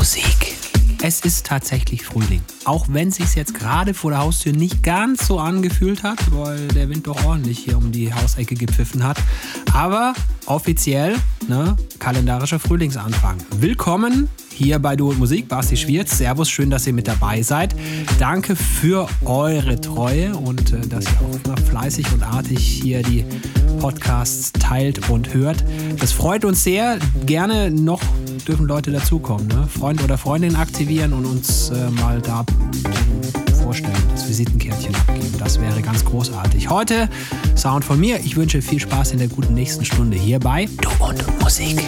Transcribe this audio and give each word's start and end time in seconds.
Musik. 0.00 0.56
Es 1.02 1.20
ist 1.20 1.44
tatsächlich 1.44 2.06
Frühling. 2.06 2.40
Auch 2.64 2.86
wenn 2.88 3.08
es 3.08 3.16
sich 3.16 3.34
jetzt 3.34 3.52
gerade 3.52 3.92
vor 3.92 4.12
der 4.12 4.20
Haustür 4.20 4.54
nicht 4.54 4.82
ganz 4.82 5.26
so 5.26 5.38
angefühlt 5.38 6.02
hat, 6.04 6.18
weil 6.32 6.68
der 6.68 6.88
Wind 6.88 7.06
doch 7.06 7.22
ordentlich 7.26 7.58
hier 7.58 7.76
um 7.76 7.92
die 7.92 8.10
Hausecke 8.14 8.54
gepfiffen 8.54 9.04
hat. 9.04 9.18
Aber 9.74 10.14
offiziell, 10.46 11.18
ne, 11.48 11.76
kalendarischer 11.98 12.58
Frühlingsanfang. 12.58 13.36
Willkommen 13.58 14.30
hier 14.60 14.78
bei 14.78 14.94
Du 14.94 15.08
und 15.08 15.18
Musik, 15.18 15.48
Basti 15.48 15.74
Schwierz. 15.74 16.18
Servus, 16.18 16.50
schön, 16.50 16.68
dass 16.68 16.86
ihr 16.86 16.92
mit 16.92 17.08
dabei 17.08 17.40
seid. 17.40 17.74
Danke 18.18 18.54
für 18.54 19.08
eure 19.24 19.80
Treue 19.80 20.36
und 20.36 20.74
äh, 20.74 20.80
dass 20.86 21.06
ihr 21.06 21.20
auch 21.22 21.46
immer 21.46 21.56
fleißig 21.56 22.12
und 22.12 22.22
artig 22.22 22.58
hier 22.58 23.02
die 23.02 23.24
Podcasts 23.80 24.52
teilt 24.52 25.08
und 25.08 25.32
hört. 25.32 25.64
Das 25.98 26.12
freut 26.12 26.44
uns 26.44 26.62
sehr. 26.62 26.98
Gerne 27.24 27.70
noch 27.70 28.02
dürfen 28.46 28.66
Leute 28.66 28.90
dazukommen. 28.90 29.48
Ne? 29.48 29.66
Freund 29.66 30.04
oder 30.04 30.18
Freundin 30.18 30.56
aktivieren 30.56 31.14
und 31.14 31.24
uns 31.24 31.70
äh, 31.70 31.90
mal 31.92 32.20
da 32.20 32.44
vorstellen, 33.62 33.96
das 34.10 34.28
Visitenkärtchen 34.28 34.94
abgeben. 34.94 35.29
Das 35.40 35.58
wäre 35.58 35.80
ganz 35.80 36.04
großartig. 36.04 36.68
Heute 36.68 37.08
Sound 37.56 37.82
von 37.82 37.98
mir. 37.98 38.20
Ich 38.20 38.36
wünsche 38.36 38.60
viel 38.60 38.78
Spaß 38.78 39.12
in 39.12 39.18
der 39.18 39.28
guten 39.28 39.54
nächsten 39.54 39.86
Stunde 39.86 40.18
hier 40.18 40.38
bei 40.38 40.68
Du 40.82 40.90
und 41.02 41.40
Musik. 41.40 41.82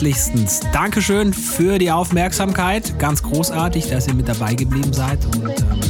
Herzlichstens 0.00 0.60
Dankeschön 0.72 1.34
für 1.34 1.78
die 1.78 1.90
Aufmerksamkeit. 1.90 2.98
Ganz 2.98 3.22
großartig, 3.22 3.90
dass 3.90 4.08
ihr 4.08 4.14
mit 4.14 4.26
dabei 4.26 4.54
geblieben 4.54 4.94
seid. 4.94 5.22
Und 5.26 5.44
ähm, 5.44 5.80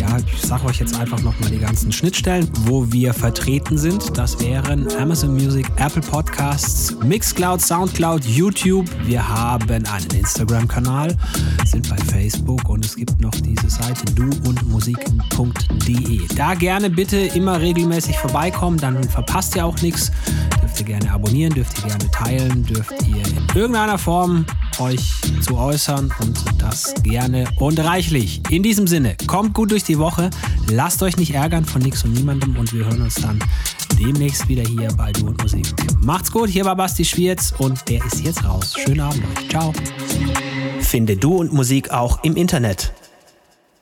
ja, 0.00 0.18
ich 0.18 0.42
sage 0.42 0.64
euch 0.64 0.80
jetzt 0.80 0.98
einfach 0.98 1.22
nochmal 1.22 1.48
die 1.48 1.60
ganzen 1.60 1.92
Schnittstellen, 1.92 2.50
wo 2.64 2.90
wir 2.90 3.14
vertreten 3.14 3.78
sind. 3.78 4.18
Das 4.18 4.40
wären 4.40 4.92
Amazon 4.96 5.34
Music, 5.34 5.70
Apple 5.76 6.02
Podcasts, 6.02 6.96
Mixcloud, 7.04 7.60
Soundcloud, 7.60 8.24
YouTube. 8.24 8.88
Wir 9.04 9.28
haben 9.28 9.70
einen 9.70 10.10
Instagram-Kanal, 10.12 11.16
sind 11.64 11.88
bei 11.88 11.98
Facebook 11.98 12.68
und 12.68 12.84
es 12.84 12.96
gibt 12.96 13.20
noch 13.20 13.30
diese 13.30 13.70
Seite 13.70 14.04
duundmusik.de. 14.12 16.22
Da 16.34 16.54
gerne 16.54 16.90
bitte 16.90 17.16
immer 17.16 17.60
regelmäßig 17.60 18.18
vorbeikommen, 18.18 18.78
dann 18.78 19.04
verpasst 19.04 19.54
ihr 19.54 19.64
auch 19.64 19.80
nichts 19.82 20.10
dürft 20.72 20.88
ihr 20.88 20.98
gerne 20.98 21.12
abonnieren, 21.12 21.52
dürft 21.52 21.78
ihr 21.78 21.88
gerne 21.88 22.10
teilen, 22.10 22.64
dürft 22.64 23.01
irgendeiner 23.54 23.98
Form 23.98 24.46
euch 24.78 25.12
zu 25.42 25.56
äußern 25.56 26.12
und 26.20 26.42
das 26.58 26.94
gerne 27.02 27.44
und 27.56 27.78
reichlich. 27.78 28.40
In 28.50 28.62
diesem 28.62 28.86
Sinne, 28.86 29.16
kommt 29.26 29.54
gut 29.54 29.70
durch 29.70 29.84
die 29.84 29.98
Woche, 29.98 30.30
lasst 30.70 31.02
euch 31.02 31.16
nicht 31.16 31.34
ärgern 31.34 31.64
von 31.64 31.82
nichts 31.82 32.04
und 32.04 32.12
niemandem 32.12 32.56
und 32.56 32.72
wir 32.72 32.84
hören 32.84 33.02
uns 33.02 33.16
dann 33.16 33.38
demnächst 33.98 34.48
wieder 34.48 34.62
hier 34.62 34.88
bei 34.96 35.12
Du 35.12 35.26
und 35.26 35.40
Musik. 35.42 35.66
Macht's 36.00 36.32
gut, 36.32 36.48
hier 36.48 36.64
war 36.64 36.76
Basti 36.76 37.04
Schwierz 37.04 37.52
und 37.58 37.88
der 37.88 38.04
ist 38.04 38.20
jetzt 38.20 38.44
raus. 38.44 38.74
Schönen 38.84 39.00
Abend 39.00 39.22
euch. 39.24 39.48
Ciao. 39.48 39.72
Finde 40.80 41.16
Du 41.16 41.36
und 41.36 41.52
Musik 41.52 41.90
auch 41.90 42.24
im 42.24 42.36
Internet. 42.36 42.92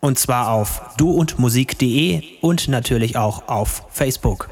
Und 0.00 0.18
zwar 0.18 0.50
auf 0.50 0.82
duundmusik.de 0.96 2.22
und 2.40 2.68
natürlich 2.68 3.16
auch 3.16 3.48
auf 3.48 3.84
Facebook. 3.90 4.48